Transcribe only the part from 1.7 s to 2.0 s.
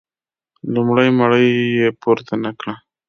یې